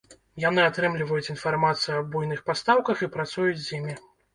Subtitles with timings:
[0.45, 4.05] Яны атрымліваюць інфармацыю аб буйных пастаўках і працуюць з імі.